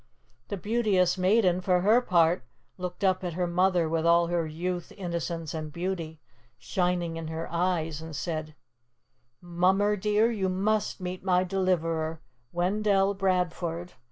[0.47, 2.43] The Beauteous Maiden, for her part,
[2.79, 6.19] looked up at her mother with all her Youth, Innocence, and Beauty
[6.57, 8.55] shining in her eyes, and said,
[9.41, 12.19] "Mummer, dear, you must meet my Deliverer,
[12.51, 13.93] Wendell Bradford.